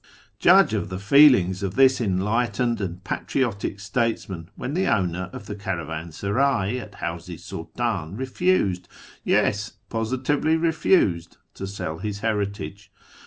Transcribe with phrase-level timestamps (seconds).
[0.39, 5.53] Judge of the feelings of this enlightened and patriotic statesman when the owner of the
[5.55, 8.87] caravansaray at Hawz i Sult:in refused—
[9.23, 12.91] yes, positively refused— to sell his heritage.